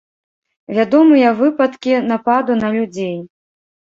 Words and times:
Вядомыя 0.77 1.33
выпадкі 1.41 1.93
нападу 2.13 2.57
на 2.63 2.67
людзей. 2.79 3.15